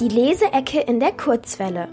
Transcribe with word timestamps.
Die 0.00 0.08
Leseecke 0.08 0.80
in 0.80 0.98
der 0.98 1.12
Kurzwelle. 1.12 1.86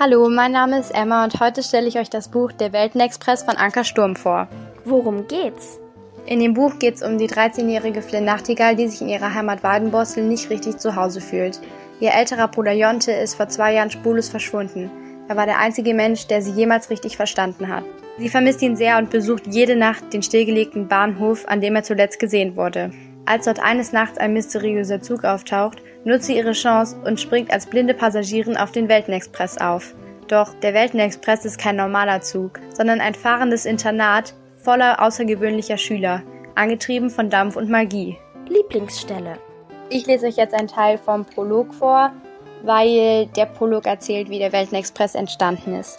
Hallo, 0.00 0.28
mein 0.28 0.50
Name 0.50 0.80
ist 0.80 0.90
Emma 0.92 1.22
und 1.22 1.38
heute 1.38 1.62
stelle 1.62 1.86
ich 1.86 1.96
euch 1.96 2.10
das 2.10 2.26
Buch 2.26 2.50
Der 2.50 2.72
Weltenexpress 2.72 3.44
von 3.44 3.54
Anker 3.54 3.84
Sturm 3.84 4.16
vor. 4.16 4.48
Worum 4.84 5.28
geht's? 5.28 5.78
In 6.26 6.40
dem 6.40 6.54
Buch 6.54 6.80
geht 6.80 6.96
es 6.96 7.02
um 7.04 7.16
die 7.16 7.28
13-jährige 7.28 8.02
Flynn 8.02 8.24
Nachtigall, 8.24 8.74
die 8.74 8.88
sich 8.88 9.02
in 9.02 9.08
ihrer 9.08 9.32
Heimat 9.32 9.62
Waldenbostel 9.62 10.24
nicht 10.24 10.50
richtig 10.50 10.78
zu 10.78 10.96
Hause 10.96 11.20
fühlt. 11.20 11.60
Ihr 12.00 12.10
älterer 12.10 12.48
Bruder 12.48 12.72
Jonte 12.72 13.12
ist 13.12 13.36
vor 13.36 13.46
zwei 13.46 13.74
Jahren 13.74 13.92
spurlos 13.92 14.28
verschwunden. 14.28 14.90
Er 15.28 15.36
war 15.36 15.46
der 15.46 15.60
einzige 15.60 15.94
Mensch, 15.94 16.26
der 16.26 16.42
sie 16.42 16.50
jemals 16.50 16.90
richtig 16.90 17.16
verstanden 17.16 17.68
hat. 17.68 17.84
Sie 18.18 18.30
vermisst 18.30 18.62
ihn 18.62 18.74
sehr 18.74 18.98
und 18.98 19.10
besucht 19.10 19.44
jede 19.46 19.76
Nacht 19.76 20.12
den 20.12 20.24
stillgelegten 20.24 20.88
Bahnhof, 20.88 21.44
an 21.46 21.60
dem 21.60 21.76
er 21.76 21.84
zuletzt 21.84 22.18
gesehen 22.18 22.56
wurde. 22.56 22.90
Als 23.26 23.46
dort 23.46 23.60
eines 23.60 23.92
Nachts 23.92 24.18
ein 24.18 24.34
mysteriöser 24.34 25.00
Zug 25.00 25.24
auftaucht, 25.24 25.78
nutzt 26.04 26.26
sie 26.26 26.36
ihre 26.36 26.52
Chance 26.52 26.96
und 27.04 27.18
springt 27.18 27.50
als 27.50 27.66
blinde 27.66 27.94
Passagierin 27.94 28.56
auf 28.56 28.72
den 28.72 28.88
Weltenexpress 28.88 29.58
auf. 29.58 29.94
Doch 30.28 30.52
der 30.60 30.74
Weltenexpress 30.74 31.44
ist 31.44 31.58
kein 31.58 31.76
normaler 31.76 32.20
Zug, 32.20 32.60
sondern 32.74 33.00
ein 33.00 33.14
fahrendes 33.14 33.64
Internat 33.64 34.34
voller 34.62 35.02
außergewöhnlicher 35.02 35.78
Schüler, 35.78 36.22
angetrieben 36.54 37.08
von 37.08 37.30
Dampf 37.30 37.56
und 37.56 37.70
Magie. 37.70 38.18
Lieblingsstelle. 38.48 39.38
Ich 39.88 40.06
lese 40.06 40.26
euch 40.26 40.36
jetzt 40.36 40.54
einen 40.54 40.68
Teil 40.68 40.98
vom 40.98 41.24
Prolog 41.24 41.72
vor, 41.74 42.12
weil 42.62 43.26
der 43.36 43.46
Prolog 43.46 43.86
erzählt, 43.86 44.28
wie 44.28 44.38
der 44.38 44.52
Weltenexpress 44.52 45.14
entstanden 45.14 45.74
ist. 45.74 45.98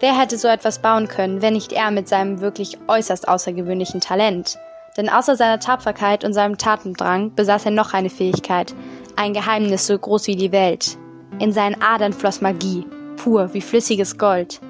Wer 0.00 0.18
hätte 0.18 0.38
so 0.38 0.48
etwas 0.48 0.78
bauen 0.78 1.08
können, 1.08 1.42
wenn 1.42 1.54
nicht 1.54 1.72
er 1.72 1.90
mit 1.90 2.08
seinem 2.08 2.40
wirklich 2.40 2.78
äußerst 2.88 3.28
außergewöhnlichen 3.28 4.00
Talent? 4.00 4.58
Denn 4.96 5.08
außer 5.08 5.36
seiner 5.36 5.60
Tapferkeit 5.60 6.24
und 6.24 6.32
seinem 6.32 6.58
Tatendrang 6.58 7.34
besaß 7.34 7.66
er 7.66 7.70
noch 7.70 7.94
eine 7.94 8.10
Fähigkeit, 8.10 8.74
ein 9.16 9.34
Geheimnis 9.34 9.86
so 9.86 9.98
groß 9.98 10.26
wie 10.26 10.36
die 10.36 10.52
Welt. 10.52 10.98
In 11.38 11.52
seinen 11.52 11.80
Adern 11.80 12.12
floss 12.12 12.40
Magie, 12.40 12.86
pur 13.16 13.54
wie 13.54 13.60
flüssiges 13.60 14.18
Gold. 14.18 14.60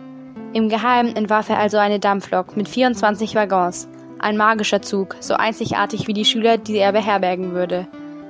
Im 0.52 0.68
Geheimen 0.68 1.14
entwarf 1.16 1.48
er 1.48 1.58
also 1.58 1.78
eine 1.78 2.00
Dampflok 2.00 2.56
mit 2.56 2.68
24 2.68 3.34
Waggons, 3.34 3.88
ein 4.18 4.36
magischer 4.36 4.82
Zug, 4.82 5.16
so 5.20 5.34
einzigartig 5.34 6.06
wie 6.06 6.12
die 6.12 6.24
Schüler, 6.24 6.58
die 6.58 6.78
er 6.78 6.92
beherbergen 6.92 7.52
würde. 7.52 7.86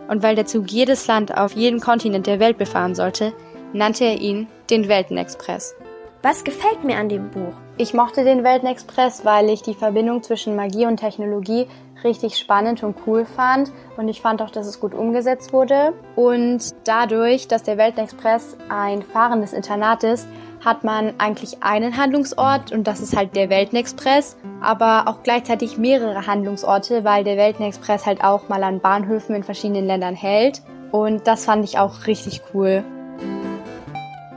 Und 0.08 0.22
weil 0.22 0.36
der 0.36 0.46
Zug 0.46 0.70
jedes 0.70 1.06
Land 1.06 1.36
auf 1.36 1.52
jedem 1.52 1.80
Kontinent 1.80 2.26
der 2.26 2.40
Welt 2.40 2.58
befahren 2.58 2.94
sollte, 2.94 3.32
nannte 3.72 4.04
er 4.04 4.20
ihn 4.20 4.48
den 4.70 4.88
Weltenexpress. 4.88 5.74
Was 6.22 6.44
gefällt 6.44 6.84
mir 6.84 6.98
an 6.98 7.08
dem 7.08 7.30
Buch? 7.30 7.54
Ich 7.78 7.94
mochte 7.94 8.24
den 8.24 8.44
Weltenexpress, 8.44 9.24
weil 9.24 9.48
ich 9.48 9.62
die 9.62 9.72
Verbindung 9.72 10.22
zwischen 10.22 10.54
Magie 10.54 10.84
und 10.84 10.98
Technologie 10.98 11.66
richtig 12.04 12.38
spannend 12.38 12.82
und 12.82 12.96
cool 13.06 13.24
fand 13.24 13.72
und 13.96 14.08
ich 14.08 14.20
fand 14.20 14.42
auch, 14.42 14.50
dass 14.50 14.66
es 14.66 14.80
gut 14.80 14.94
umgesetzt 14.94 15.52
wurde. 15.52 15.92
Und 16.16 16.74
dadurch, 16.84 17.48
dass 17.48 17.62
der 17.62 17.78
Weltenexpress 17.78 18.56
ein 18.68 19.02
fahrendes 19.02 19.52
Internat 19.52 20.04
ist, 20.04 20.26
hat 20.64 20.84
man 20.84 21.14
eigentlich 21.18 21.62
einen 21.62 21.96
Handlungsort 21.96 22.72
und 22.72 22.86
das 22.86 23.00
ist 23.00 23.16
halt 23.16 23.34
der 23.34 23.48
Weltenexpress, 23.48 24.36
aber 24.60 25.08
auch 25.08 25.22
gleichzeitig 25.22 25.78
mehrere 25.78 26.26
Handlungsorte, 26.26 27.04
weil 27.04 27.24
der 27.24 27.36
Weltenexpress 27.36 28.04
halt 28.06 28.22
auch 28.22 28.48
mal 28.48 28.62
an 28.62 28.80
Bahnhöfen 28.80 29.34
in 29.34 29.42
verschiedenen 29.42 29.86
Ländern 29.86 30.14
hält 30.14 30.62
und 30.92 31.26
das 31.26 31.44
fand 31.44 31.64
ich 31.64 31.78
auch 31.78 32.06
richtig 32.06 32.42
cool. 32.52 32.84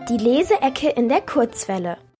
Die 0.09 0.17
Leseecke 0.17 0.89
in 0.89 1.09
der 1.09 1.22
Kurzwelle. 1.22 1.98